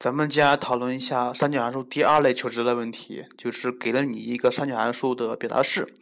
[0.00, 5.92] 咱们接下来讨论一下三角函数第二类求值的问题，就是给了你一个三角函数的表达式，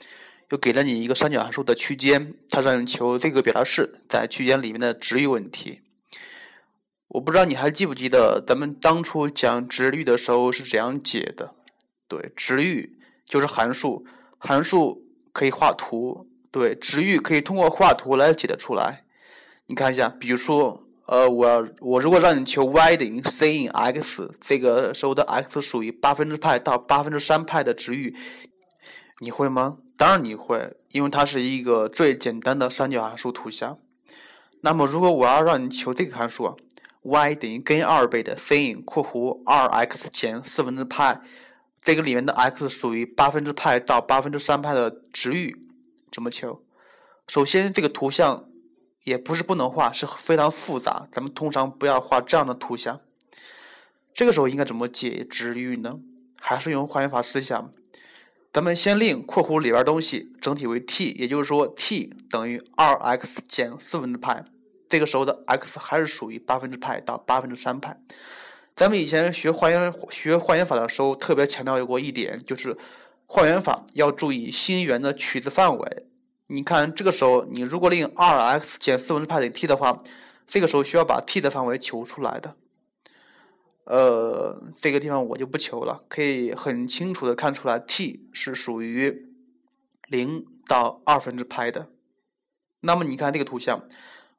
[0.50, 5.80] 又给了你一个三角函数的区间，它让你求这个表达式在区间里面的值域问题。
[7.08, 11.52] 我不知道你还记不记得咱们当初讲值域的时候是怎样解的？
[12.06, 14.06] 对，值域就是函数，
[14.38, 15.02] 函数
[15.32, 19.02] 可以画图，对，值域可以通过画图来解得出来。
[19.66, 20.84] 你看一下，比如说。
[21.08, 28.14] 呃，我我如果让你求 y 等于 sin x，这个时候的 x 属于八分之派到八分之三派的值域，
[29.20, 29.78] 你会吗？
[29.96, 33.78] 当然你会，因为它是一个最简单的三角函数图像。
[34.60, 36.54] 那么如果我要让你求这个函数
[37.00, 41.22] ，y 等于根二倍的 sin 括弧二 x 减四分之派，
[41.82, 45.56] 这个里面的 x 属于八分之派到八分之三派的值域，
[46.12, 46.62] 怎么求？
[47.26, 48.44] 首先这个图像。
[49.04, 51.08] 也不是不能画，是非常复杂。
[51.12, 53.00] 咱们通常不要画这样的图像。
[54.12, 56.00] 这个时候应该怎么解值域呢？
[56.40, 57.72] 还是用换元法思想。
[58.52, 64.44] 咱们先令括弧里边东西整体为 t，也就是说 t 等于二 x 减四分之派。
[64.88, 68.00] 这个时候的 x 还是属于八分之派到八分之三派。
[68.74, 72.76] 咱们以前学换元学换元法的时候，特别强调过一点，就是
[73.26, 76.06] 换元法要注意心圆的取值范围。
[76.50, 80.02] 你看，这个时候你如果令二 x 减四分之派等于 t 的话，
[80.46, 82.56] 这个时候需要把 t 的范围求出来的。
[83.84, 89.28] 呃，这个地方我就不求了，可以很清楚的看出来，t 是属于
[90.08, 91.90] 零到二分之派的。
[92.80, 93.86] 那么你看这个图像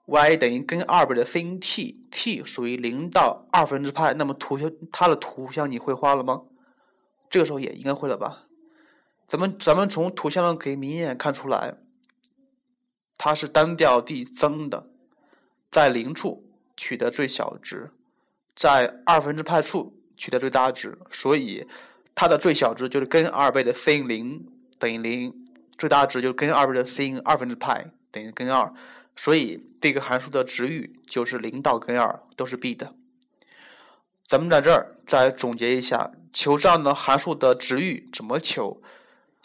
[0.08, 6.42] ，y 等于根二倍的 sin t，t 属于零到二分之派，那么图像它的图像你会画了吗？
[7.30, 8.46] 这个时候也应该会了吧？
[9.28, 11.76] 咱们咱们从图像上可以明显看出来。
[13.20, 14.88] 它是单调递增的，
[15.70, 17.92] 在零处取得最小值，
[18.56, 21.68] 在二分之派处取得最大值，所以
[22.16, 24.48] 它的最小值就是根二倍的 sin 零
[24.80, 25.36] 等于零，
[25.78, 28.74] 最大值就是根二倍的 sin 二分之派等于根二，
[29.18, 32.96] 所以这个函数的值域就是零到根二都是 b 的。
[34.26, 38.82] 咱们在这儿再总结一下，求这样的函数的值域怎么求？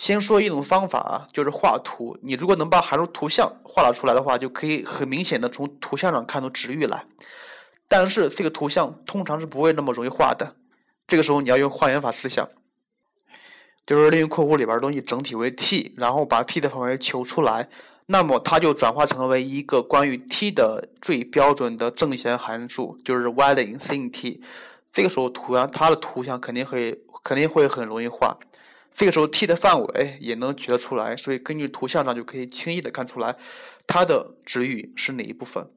[0.04, 2.18] 先说一种方法啊，就是画图。
[2.20, 7.06] 你如果能把函数图像画了出来的话，就可以很明显的从图像上看出值域来。
[7.88, 10.56] 但是这个图像通常是不会那么容易画的。
[11.08, 12.46] 这个时候你要用换元法思想，
[13.86, 17.70] 就是利用括弧里边东西整体为 t，然后把 t 的范围求出来，
[18.04, 24.42] 那么它就转化成为一个关于 t 的最标准的正弦函数，就是 y 等于 sin t。
[24.92, 28.36] 这个时候图像它的图像肯定会肯定会很容易画。
[28.94, 33.36] 这个时候 t 的范围也能取得出来，所以根据图像上就可以轻易的看出来
[33.86, 35.68] 它的值域是哪一部分。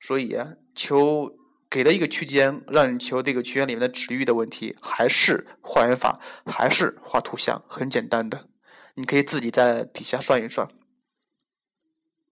[0.00, 0.36] 所以
[0.74, 1.30] 求
[1.70, 8.48] 给了一个区间，让你求这个区间里面的值域的问题，还是换元法，还是画图像，很简单的，
[8.94, 10.66] 你可以自己在底下算一算。